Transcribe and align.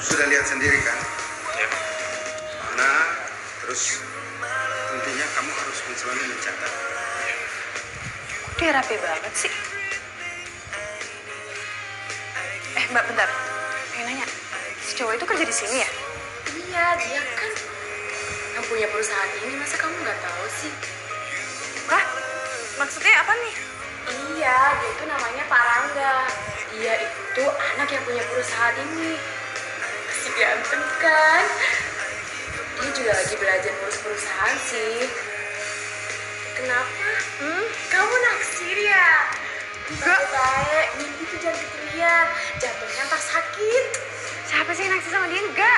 sudah 0.00 0.26
lihat 0.28 0.46
sendiri 0.48 0.80
kan 0.80 0.98
Ya. 1.52 1.68
mana 2.72 2.90
terus 3.60 4.00
tentunya 4.88 5.26
kamu 5.36 5.50
harus 5.52 5.78
selalu 5.92 6.22
mencatat 6.32 6.72
Dia 8.56 8.70
rapi 8.78 8.94
banget 8.94 9.34
sih. 9.34 9.52
Eh, 12.78 12.84
Mbak, 12.94 13.04
bentar. 13.10 13.26
Pengen 13.90 14.06
nanya, 14.06 14.26
si 14.86 14.94
cowok 14.94 15.18
itu 15.18 15.24
kerja 15.26 15.42
di 15.42 15.50
sini 15.50 15.76
ya? 15.82 15.90
Iya, 16.54 16.86
dia 16.94 17.20
kan 17.34 17.52
yang 18.54 18.64
punya 18.70 18.86
perusahaan 18.86 19.30
ini. 19.42 19.58
Masa 19.58 19.76
kamu 19.82 19.98
nggak 19.98 20.14
tahu 20.14 20.44
sih? 20.62 20.72
Hah? 21.90 22.04
Maksudnya 22.78 23.12
apa 23.18 23.32
nih? 23.34 23.54
Iya, 24.38 24.58
dia 24.78 24.90
itu 24.94 25.04
namanya 25.10 25.44
Pak 25.50 25.62
Rangga. 25.66 26.16
Dia 26.78 26.94
itu 27.02 27.44
anak 27.74 27.88
yang 27.90 28.02
punya 28.06 28.22
perusahaan 28.30 28.76
ini 28.78 29.18
ganteng 30.52 30.84
kan? 31.00 31.44
Dia 32.76 32.90
juga 32.92 33.12
lagi 33.16 33.34
belajar 33.40 33.72
ngurus 33.72 33.98
perusahaan 34.04 34.56
sih. 34.68 35.08
Kenapa? 36.60 37.08
Hmm? 37.40 37.64
kamu 37.88 38.14
naksir 38.20 38.76
ya? 38.84 39.08
Enggak. 39.96 40.20
Baik 40.28 40.88
mimpi 41.00 41.24
tuh 41.32 41.38
jangan 41.40 41.56
keterian 41.56 42.26
jatuhnya 42.60 43.04
pas 43.08 43.22
sakit. 43.32 43.86
Siapa 44.44 44.70
sih 44.76 44.84
yang 44.84 44.92
naksir 44.92 45.08
sama 45.16 45.26
dia? 45.32 45.40
Enggak. 45.40 45.71